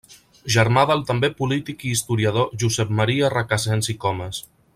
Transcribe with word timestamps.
Germà 0.53 0.85
del 0.91 1.03
també 1.09 1.29
polític 1.41 1.85
i 1.89 1.93
historiador 1.97 2.49
Josep 2.65 2.95
Maria 3.01 3.31
Recasens 3.37 3.93
i 3.95 3.97
Comes. 4.07 4.43